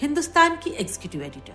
[0.00, 1.54] हिंदुस्तान की executive editor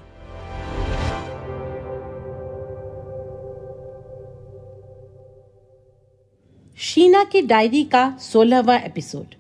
[6.78, 9.36] Sheena की diary का सोलहवा एपिसोड।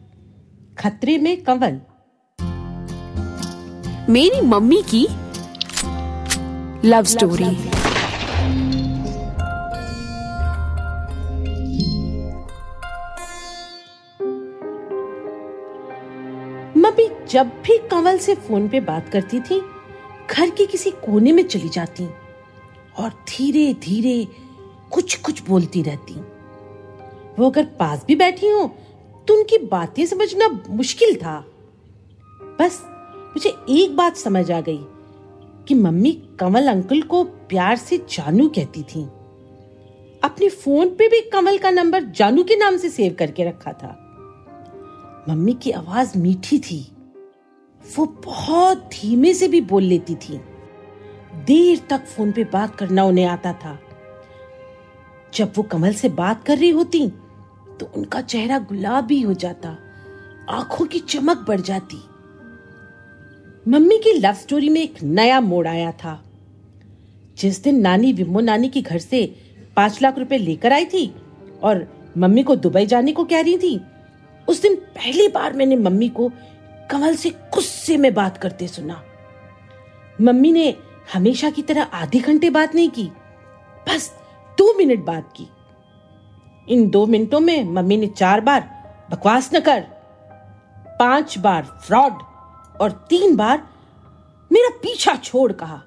[0.80, 1.80] खतरे में कंवल।
[4.10, 5.08] मेरी मम्मी की
[6.88, 7.50] लव स्टोरी
[17.30, 19.62] जब भी कंवल से फ़ोन पे बात करती थी,
[20.32, 22.06] घर के किसी कोने में चली जाती
[22.98, 24.28] और धीरे धीरे
[24.92, 26.14] कुछ कुछ बोलती रहती।
[27.40, 28.68] वो अगर पास भी बैठी हो
[29.28, 31.40] तो उनकी बातें समझना मुश्किल था।
[32.60, 32.82] बस
[33.28, 34.80] मुझे एक बात समझ आ गई
[35.68, 39.04] कि मम्मी कंवल अंकल को प्यार से जानू कहती थी।
[40.24, 43.96] अपने फ़ोन पे भी कंवल का नंबर जानू के नाम से सेव करके रखा था।
[45.30, 46.86] मम्मी की आवाज़ मीठी थी।
[47.98, 50.40] वो बहुत धीमे से भी बोल लेती थी।
[51.46, 53.78] देर तक फ़ोन पे बात करना उन्हें आता था।
[55.34, 57.08] जब वो कमल से बात कर रही होती
[57.80, 59.78] तो उनका चेहरा गुलाबी हो जाता,
[60.50, 61.98] आँखों की चमक बढ़ जाती।
[63.68, 66.22] मम्मी की लव स्टोरी में एक नया मोड़ आया था।
[67.38, 69.26] जिस दिन नानी विमो नानी के घर से
[69.76, 71.12] पाँच लाख रुपए लेकर आई थी
[71.64, 73.80] और मम्मी को दुबई जाने को कह रही थी,
[74.48, 76.32] उस दिन पहली बार मैंने मम्मी को
[76.92, 79.02] कमल से गुस्से में बात करते सुना।
[80.20, 80.74] मम्मी ने
[81.14, 83.06] हमेशा की तरह आधे घंटे बात नहीं की,
[83.88, 84.12] बस
[84.58, 85.48] दो मिनट बात की।
[86.68, 88.70] इन दो मिनटों में मम्मी ने चार बार
[89.12, 89.82] बकवास न कर,
[91.00, 92.22] पाँच बार फ्रॉड
[92.82, 93.68] और तीन बार
[94.52, 95.82] मेरा पीछा छोड़ कहा।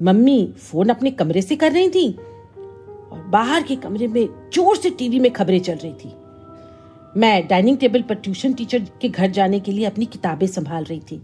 [0.00, 4.90] मम्मी फ़ोन अपने कमरे से कर रही थी और बाहर के कमरे में ज़ोर से
[4.90, 6.12] टीवी में खबरें चल रही थी।
[7.16, 11.00] मैं डाइनिंग टेबल पर ट्यूशन टीचर के घर जाने के लिए अपनी किताबें संभाल रही
[11.00, 11.14] थी।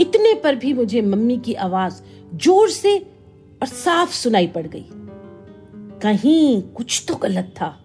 [0.00, 2.02] इतने पर भी मुझे मम्मी की आवाज़
[2.34, 2.98] ज़ोर से
[3.62, 4.84] और साफ़ सुनाई पड़ गई।
[6.02, 7.84] कहीं कुछ तो गलत था।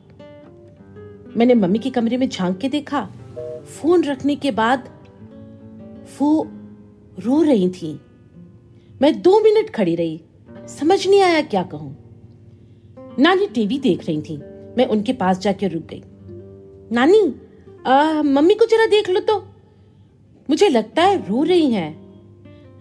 [1.38, 3.10] मैंने मम्मी के कमरे में झाँक के देखा।
[3.66, 4.90] फ़ोन रखने के बाद
[6.20, 6.48] वो
[7.20, 8.02] रो रही थी।
[9.02, 10.22] मैं दो मिनट खड़ी रही।
[10.68, 11.98] समझ नहीं आया क्या कहूँ।
[13.20, 14.38] नानी टीवी देख रही थी।
[14.78, 16.04] मैं उनके पास जाके रुक गई।
[16.94, 17.36] नानी
[17.88, 19.38] आ, मम्मी को जरा देख लो तो।
[20.50, 22.04] मुझे लगता है रो रही हैं।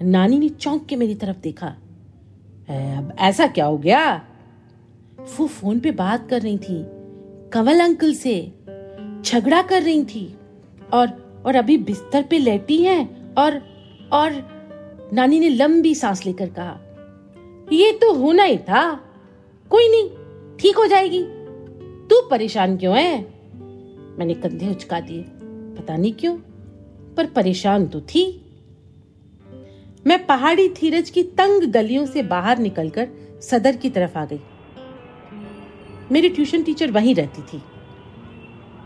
[0.02, 4.14] नानी ने चौंक के मेरी तरफ़ देखा। अब ऐसा क्या हो गया?
[5.38, 6.84] वो फ़ोन पे बात कर रही थी
[7.52, 8.52] कंवल अंकल से।
[9.22, 10.36] झगड़ा कर रही थी
[10.92, 13.62] और और अभी बिस्तर पे लेटी हैं और
[14.12, 14.32] और
[15.12, 16.78] नानी ने लंबी सांस लेकर कहा
[17.72, 18.90] ये तो होना ही था।
[19.70, 20.08] कोई नहीं
[20.56, 21.22] ठीक हो जाएगी।
[22.10, 23.41] तू परेशान क्यों है?
[24.18, 25.24] मैंने कंधे उचका दिए।
[25.76, 26.36] पता नहीं क्यों,
[27.14, 28.38] पर परेशान तो थी।
[30.06, 33.08] मैं पहाड़ी धीरज की तंग गलियों से बाहर निकलकर
[33.42, 34.40] सदर की तरफ़ आ गई।
[36.12, 37.62] मेरी ट्यूशन टीचर वहीं रहती थी।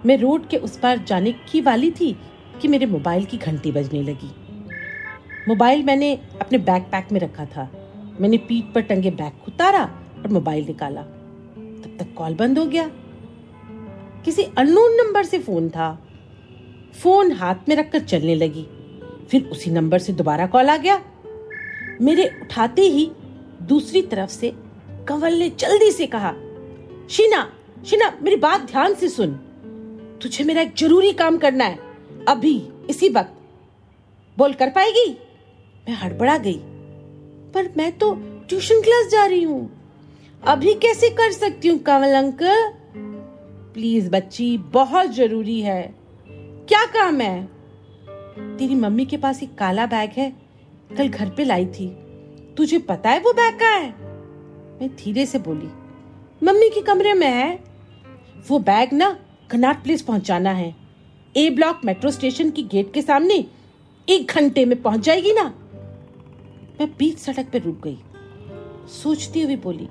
[0.07, 2.17] मैं रोड के उस पार जाने की वाली थी
[2.63, 4.31] कि मेरे मोबाइल की घंटी बजने लगी।
[5.49, 7.71] मोबाइल मैंने अपने बैग पैक में रखा था।
[8.21, 9.85] मैंने पीठ पर टंगे बैग उतारा
[10.19, 12.91] और मोबाइल निकाला। तब तक कॉल बंद हो गया।
[14.27, 16.09] किसी अननोन नंबर से फ़ोन था।
[17.03, 18.67] फ़ोन हाथ में रखकर चलने लगी।
[19.31, 21.05] फिर उसी नंबर से दोबारा कॉल आ गया।
[22.01, 23.11] मेरे उठाते ही
[23.63, 24.53] दूसरी तरफ़ से
[25.09, 26.33] कंवल ने जल्दी से कहा,
[27.11, 27.53] शीना
[27.87, 29.33] शीना, मेरी बात ध्यान से सुन।
[30.23, 31.79] तुझे मेरा एक ज़रूरी काम करना है।
[32.29, 33.33] अभी, इसी वक्त।
[34.39, 35.19] बोल, कर पाएगी?
[35.89, 36.61] मैं हड़बड़ा गई।
[37.55, 38.15] पर मैं तो
[38.49, 39.91] ट्यूशन क्लास जा रही हूँ।
[40.47, 42.76] अभी कैसे कर सकती हूँ, कंवल अंकल?
[43.77, 45.83] प्लीज़ बच्ची, बहुत ज़रूरी है।
[46.69, 47.45] क्या काम है?
[48.59, 50.31] तेरी मम्मी के पास एक काला बैग है,
[50.97, 51.89] कल घर पे लाई थी।
[52.57, 53.91] तुझे पता है वो बैग का है?
[54.81, 55.69] मैं धीरे से बोली,
[56.43, 57.59] मम्मी के कमरे में है।
[58.49, 59.11] वो बैग ना
[59.51, 60.75] कनाट प्लेस पहुंचाना है।
[61.37, 63.45] ए ब्लॉक मेट्रो स्टेशन की गेट के सामने
[64.09, 65.45] एक घंटे में पहुँच जाएगी ना?
[66.81, 67.99] मैं बीच सड़क पे रुक गई।
[68.95, 69.89] सोचती हुई बोली,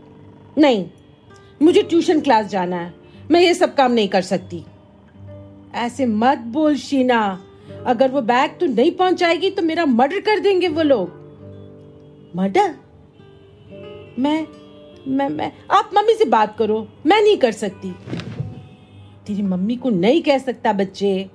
[0.57, 0.85] नहीं,
[1.61, 4.65] मुझे ट्यूशन क्लास जाना है। मैं ये सब काम नहीं कर सकती।
[5.75, 7.43] ऐसे मत बोल, शीना।
[7.85, 11.25] अगर वो बैग तू नहीं पहुंचाएगी तो मेरा मर्डर कर देंगे वो लोग।
[12.35, 12.75] मर्डर?
[14.19, 14.47] मैं
[15.07, 17.91] मैं मैं, आप मम्मी से बात करो। मैं नहीं कर सकती।
[19.27, 21.29] तेरी मम्मी को नहीं कह सकता बच्चे।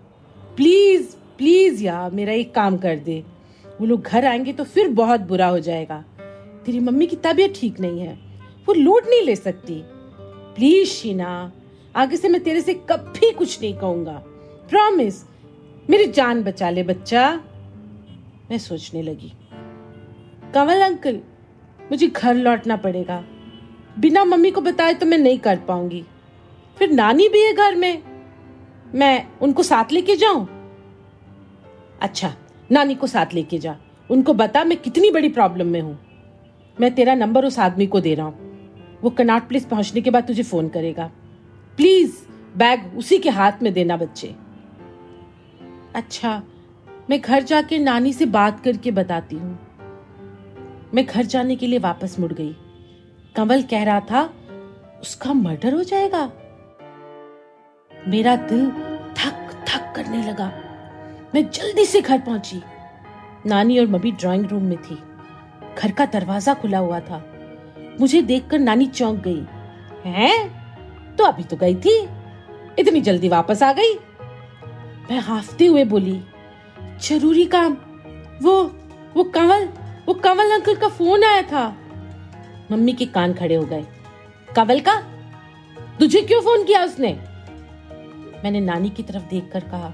[0.57, 3.25] प्लीज़ प्लीज़ यार, मेरा एक काम कर दे।
[3.81, 6.05] वो लोग घर आएँगे तो फिर बहुत बुरा हो जाएगा।
[6.67, 8.19] तेरी मम्मी की तबीयत ठीक नहीं है।
[8.67, 9.83] वो लोड नहीं ले सकती।
[10.55, 11.53] प्लीज़, शीना।
[11.97, 14.13] आगे से मैं तेरे से कभी कुछ नहीं कहूँगा।
[14.71, 15.25] प्रॉमिस
[15.91, 17.41] मेरी जान बचा ले बच्चा।
[18.51, 19.33] मैं सोचने लगी।
[20.55, 21.21] कंवल अंकल,
[21.91, 23.25] मुझे घर लौटना पड़ेगा।
[23.99, 26.05] बिना मम्मी को बताए तो मैं नहीं कर पाऊँगी।
[26.79, 28.03] फिर नानी भी है घर में।
[28.95, 30.49] मैं उनको साथ लेके जाऊँ?
[32.01, 32.35] अच्छा
[32.73, 33.77] नानी को साथ लेके जा।
[34.11, 35.99] उनको बता मैं कितनी बड़ी प्रॉब्लम में हूँ।
[36.81, 38.51] मैं तेरा नंबर उस आदमी को दे रहा हूँ।
[39.03, 41.11] वो कनाट प्लेस पहुँचने के बाद तुझे फ़ोन करेगा।
[41.77, 42.13] प्लीज़
[42.57, 44.35] बैग उसी के हाथ में देना बच्चे।
[45.95, 46.43] अच्छा
[47.11, 49.59] मैं घर जाके नानी से बात करके बताती हूँ।
[50.95, 52.57] मैं घर जाने के लिए वापस मुड़ गई।
[53.37, 54.35] कमल कह रहा था,
[55.03, 56.33] उसका मर्डर हो जाएगा।
[58.09, 58.71] मेरा दिल
[59.13, 60.53] थक थक करने लगा।
[61.35, 62.63] मैं जल्दी से घर पहुँची।
[63.47, 64.99] नानी और मम्मी ड्राइंग रूम में थी।
[65.79, 67.27] घर का दरवाज़ा खुला हुआ था।
[68.01, 69.47] मुझे देखकर नानी चौंक गई।
[70.05, 70.60] हैं?
[71.21, 71.93] तो अभी तो गई थी।
[72.79, 73.95] इतनी जल्दी वापस आ गई।
[75.11, 76.21] मैं हाफते हुए बोली,
[77.03, 77.77] ज़रूरी काम,
[78.43, 78.53] वो
[79.15, 79.69] वो कंवल
[80.09, 81.67] वो कंवल अंकल का फ़ोन आया था।
[82.71, 83.85] मम्मी के कान खड़े हो गए,
[84.57, 84.95] कंवल का?
[86.01, 87.13] तुझे क्यों फ़ोन किया उसने?
[88.45, 89.93] मैंने नानी की तरफ़ देखकर कहा,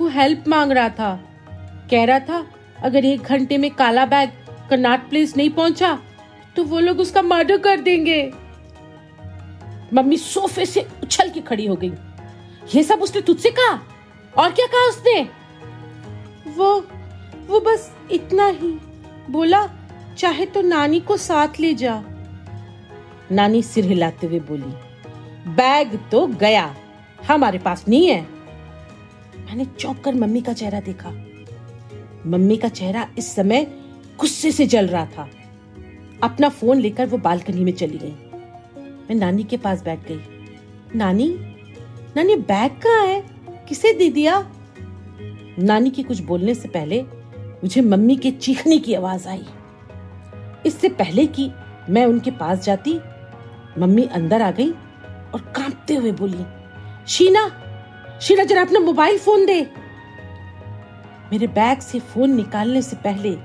[0.00, 1.14] वो हेल्प मांग रहा था।
[1.90, 2.44] कह रहा था,
[2.82, 4.30] अगर एक घंटे में काला बैग
[4.70, 5.98] कर्नाट प्लेस नहीं पहुँचा
[6.56, 8.22] तो वो लोग उसका मर्डर कर देंगे।
[9.94, 11.92] मम्मी सोफे से उछल के खड़ी हो गई।
[12.74, 13.80] ये सब उसने तुझसे कहा?
[14.38, 15.28] और क्या कहा उसने?
[16.52, 16.86] वो
[17.46, 18.78] वो बस इतना ही।
[19.30, 19.68] बोला
[20.18, 22.04] चाहे तो नानी को साथ ले जा।
[23.32, 24.72] नानी सिर हिलाते हुए बोली
[25.50, 26.76] बैग तो गया
[27.28, 28.22] हमारे पास नहीं है।
[29.38, 31.10] मैंने चौंक कर मम्मी का चेहरा देखा।
[32.26, 33.64] मम्मी का चेहरा इस समय
[34.18, 35.30] गुस्से से जल रहा था।
[36.22, 38.27] अपना फ़ोन लेकर वो बालकनी में चली गई।
[39.10, 40.20] मैं नानी के पास बैठ गई।
[40.94, 41.38] नानी?
[42.16, 43.24] नानी, बैग कहाँ है?
[43.68, 44.50] किसे दे दिया?
[45.58, 47.02] नानी की कुछ बोलने से पहले
[47.38, 49.46] मुझे मम्मी के चीखने की आवाज़ आई।
[50.66, 51.50] इससे पहले कि
[51.90, 53.00] मैं उनके पास जाती,
[53.78, 54.70] मम्मी अंदर आ गई
[55.34, 56.44] और कांपते हुए बोली,
[57.08, 57.64] शीना
[58.22, 59.60] शीना, जरा अपना मोबाइल फ़ोन दे।
[61.32, 63.36] मेरे बैग से फ़ोन निकालने से पहले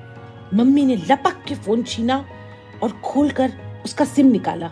[0.54, 2.26] मम्मी ने लपक के फ़ोन छीना
[2.84, 3.54] और खोलकर
[3.86, 4.72] उसका सिम निकाला।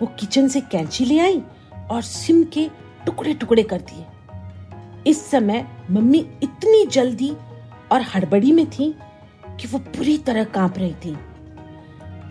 [0.00, 1.42] वो किचन से कैंची ले आई
[1.90, 2.70] और सिम के
[3.06, 4.06] टुकड़े टुकड़े कर दिए।
[5.06, 7.30] इस समय मम्मी इतनी जल्दी
[7.92, 8.94] और हड़बड़ी में थी
[9.60, 11.16] कि वो पूरी तरह काँप रही थी।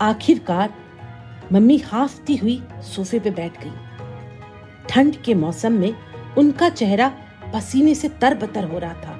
[0.02, 0.74] आखिरकार
[1.52, 3.72] मम्मी हाफती हुई सोफे पे बैठ गई।
[4.88, 5.94] ठंड के मौसम में
[6.38, 7.08] उनका चेहरा
[7.54, 9.16] पसीने से तरबतर हो रहा था।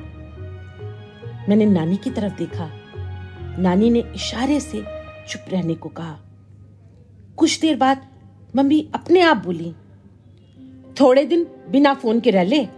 [1.48, 2.70] मैंने नानी की तरफ़ देखा।
[3.58, 4.84] नानी ने इशारे से
[5.28, 6.18] चुप रहने को कहा।
[7.36, 8.09] कुछ देर बाद
[8.56, 9.74] मम्मी, अपने आप बोली।
[11.00, 12.68] थोड़े दिन बिना फ़ोन के रह ले।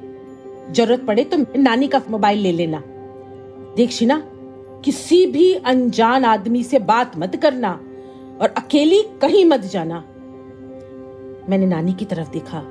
[0.71, 2.83] ज़रूरत पड़े तो नानी का मोबाइल ले लेना।
[3.77, 4.23] देख शिना,
[4.85, 7.73] किसी भी अनजान आदमी से बात मत करना
[8.41, 10.05] और अकेली कहीं मत जाना।
[11.49, 12.63] मैंने नानी की तरफ़ देखा।